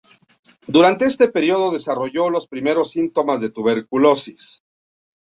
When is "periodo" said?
1.27-1.71